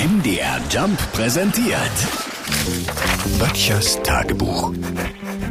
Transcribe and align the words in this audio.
MDR 0.00 0.58
Jump 0.70 0.98
präsentiert. 1.12 1.76
Böttchers 3.38 4.02
Tagebuch. 4.02 4.72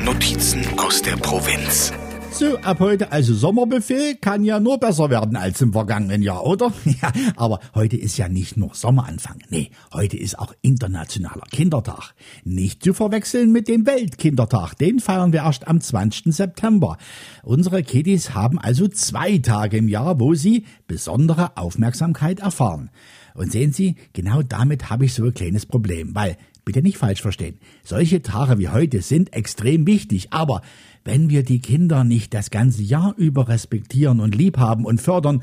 Notizen 0.03 0.65
aus 0.79 1.03
der 1.03 1.17
Provinz. 1.17 1.93
So, 2.31 2.57
ab 2.59 2.79
heute 2.79 3.11
also 3.11 3.35
Sommerbuffet 3.35 4.21
kann 4.21 4.43
ja 4.43 4.59
nur 4.59 4.79
besser 4.79 5.11
werden 5.11 5.35
als 5.35 5.61
im 5.61 5.71
vergangenen 5.71 6.23
Jahr, 6.23 6.47
oder? 6.47 6.73
Ja, 6.85 7.11
aber 7.35 7.59
heute 7.75 7.95
ist 7.95 8.17
ja 8.17 8.27
nicht 8.27 8.57
nur 8.57 8.73
Sommeranfang. 8.73 9.39
Nee, 9.49 9.69
heute 9.93 10.17
ist 10.17 10.39
auch 10.39 10.55
internationaler 10.63 11.45
Kindertag. 11.51 12.15
Nicht 12.43 12.83
zu 12.83 12.95
verwechseln 12.95 13.51
mit 13.51 13.67
dem 13.67 13.85
Weltkindertag. 13.85 14.73
Den 14.75 14.99
feiern 14.99 15.31
wir 15.31 15.41
erst 15.41 15.67
am 15.67 15.79
20. 15.79 16.33
September. 16.33 16.97
Unsere 17.43 17.83
Kiddies 17.83 18.33
haben 18.33 18.57
also 18.57 18.87
zwei 18.87 19.37
Tage 19.37 19.77
im 19.77 19.87
Jahr, 19.87 20.19
wo 20.19 20.33
sie 20.33 20.65
besondere 20.87 21.55
Aufmerksamkeit 21.55 22.39
erfahren. 22.39 22.89
Und 23.33 23.51
sehen 23.51 23.73
Sie, 23.73 23.95
genau 24.13 24.41
damit 24.41 24.89
habe 24.89 25.05
ich 25.05 25.13
so 25.13 25.25
ein 25.25 25.33
kleines 25.33 25.65
Problem, 25.65 26.15
weil 26.15 26.37
Bitte 26.69 26.83
nicht 26.83 26.97
falsch 26.97 27.23
verstehen. 27.23 27.57
Solche 27.83 28.21
Tage 28.21 28.59
wie 28.59 28.69
heute 28.69 29.01
sind 29.01 29.33
extrem 29.33 29.87
wichtig, 29.87 30.33
aber 30.33 30.61
wenn 31.03 31.27
wir 31.31 31.41
die 31.41 31.61
Kinder 31.61 32.03
nicht 32.03 32.31
das 32.35 32.51
ganze 32.51 32.83
Jahr 32.83 33.15
über 33.17 33.47
respektieren 33.47 34.19
und 34.19 34.35
lieb 34.35 34.59
haben 34.59 34.85
und 34.85 35.01
fördern, 35.01 35.41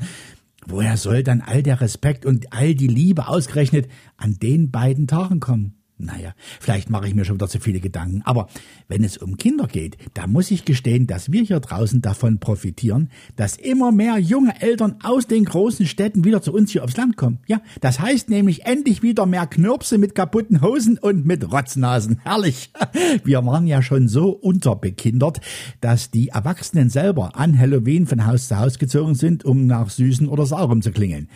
woher 0.65 0.95
soll 0.95 1.23
dann 1.23 1.41
all 1.41 1.63
der 1.63 1.81
Respekt 1.81 2.25
und 2.25 2.53
all 2.53 2.75
die 2.75 2.87
Liebe 2.87 3.27
ausgerechnet 3.27 3.89
an 4.15 4.37
den 4.41 4.71
beiden 4.71 5.05
Tagen 5.05 5.41
kommen? 5.41 5.76
Naja, 5.99 6.33
vielleicht 6.59 6.91
mache 6.91 7.07
ich 7.07 7.15
mir 7.15 7.25
schon 7.25 7.37
wieder 7.37 7.47
zu 7.47 7.59
viele 7.59 7.79
Gedanken, 7.79 8.21
aber 8.23 8.49
wenn 8.87 9.03
es 9.03 9.17
um 9.17 9.35
Kinder 9.37 9.65
geht, 9.65 9.97
da 10.13 10.27
muss 10.27 10.51
ich 10.51 10.63
gestehen, 10.63 11.07
dass 11.07 11.31
wir 11.31 11.41
hier 11.41 11.59
draußen 11.59 12.03
davon 12.03 12.37
profitieren, 12.37 13.09
dass 13.35 13.57
immer 13.57 13.91
mehr 13.91 14.19
junge 14.19 14.61
Eltern 14.61 14.97
aus 15.01 15.25
den 15.25 15.45
großen 15.45 15.87
Städten 15.87 16.23
wieder 16.23 16.43
zu 16.43 16.53
uns 16.53 16.71
hier 16.71 16.83
aufs 16.83 16.97
Land 16.97 17.17
kommen. 17.17 17.39
Ja, 17.47 17.61
das 17.81 17.99
heißt 17.99 18.29
nämlich 18.29 18.67
endlich 18.67 19.01
wieder 19.01 19.25
mehr 19.25 19.47
Knirpse 19.47 19.97
mit 19.97 20.13
kaputten 20.13 20.61
Hosen 20.61 20.99
und 20.99 21.25
mit 21.25 21.51
Rotznasen. 21.51 22.19
Herrlich. 22.23 22.71
Wir 23.23 23.43
waren 23.43 23.65
ja 23.65 23.81
schon 23.81 24.07
so 24.07 24.29
unterbekindert, 24.29 25.41
dass 25.81 26.11
die 26.11 26.27
Erwachsenen 26.27 26.91
selber 26.91 27.35
an 27.35 27.57
Halloween 27.57 28.05
von 28.05 28.27
Haus 28.27 28.47
zu 28.47 28.59
Haus 28.59 28.77
gezogen 28.77 29.15
sind, 29.15 29.45
um 29.45 29.65
nach 29.65 29.89
Süßen 29.89 30.27
oder 30.27 30.45
Saurem 30.45 30.83
zu 30.83 30.91
klingeln. 30.91 31.27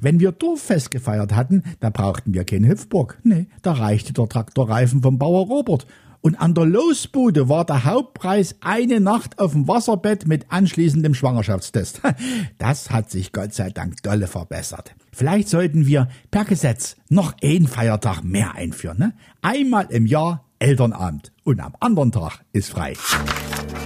Wenn 0.00 0.20
wir 0.20 0.32
Dorffest 0.32 0.90
gefeiert 0.90 1.34
hatten, 1.34 1.62
da 1.80 1.90
brauchten 1.90 2.34
wir 2.34 2.44
keine 2.44 2.68
Hüpfburg. 2.68 3.18
Nee, 3.22 3.46
da 3.62 3.72
reichte 3.72 4.12
der 4.12 4.28
Traktorreifen 4.28 5.02
vom 5.02 5.18
Bauer 5.18 5.46
Robert. 5.46 5.86
Und 6.22 6.38
an 6.38 6.54
der 6.54 6.66
Losbude 6.66 7.48
war 7.48 7.64
der 7.64 7.84
Hauptpreis 7.84 8.56
eine 8.60 9.00
Nacht 9.00 9.38
auf 9.38 9.52
dem 9.52 9.66
Wasserbett 9.68 10.26
mit 10.26 10.46
anschließendem 10.50 11.14
Schwangerschaftstest. 11.14 12.00
Das 12.58 12.90
hat 12.90 13.10
sich 13.10 13.32
Gott 13.32 13.54
sei 13.54 13.70
Dank 13.70 14.02
dolle 14.02 14.26
verbessert. 14.26 14.94
Vielleicht 15.12 15.48
sollten 15.48 15.86
wir 15.86 16.08
per 16.30 16.44
Gesetz 16.44 16.96
noch 17.08 17.34
einen 17.42 17.66
Feiertag 17.66 18.22
mehr 18.22 18.54
einführen. 18.54 18.98
Ne? 18.98 19.14
Einmal 19.40 19.86
im 19.90 20.06
Jahr 20.06 20.44
Elternabend 20.58 21.32
und 21.42 21.60
am 21.60 21.74
anderen 21.80 22.12
Tag 22.12 22.40
ist 22.52 22.70
frei. 22.70 22.92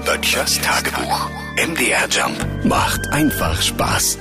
Böttchers 0.04 0.60
Tagebuch. 0.60 1.30
MDR 1.56 2.08
Jump 2.10 2.64
macht 2.64 3.08
einfach 3.10 3.62
Spaß. 3.62 4.18